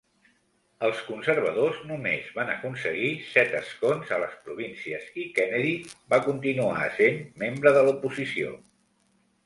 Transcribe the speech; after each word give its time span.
Els 0.85 1.01
conservadors 1.09 1.81
només 1.89 2.31
van 2.37 2.49
aconseguir 2.55 3.11
set 3.35 3.53
escons 3.59 4.15
a 4.17 4.21
les 4.25 4.35
províncies 4.49 5.15
i 5.25 5.29
Kennedy 5.39 5.77
va 6.15 6.23
continuar 6.33 6.75
essent 6.91 7.25
membre 7.47 7.79
de 7.81 7.89
l'oposició. 7.89 8.61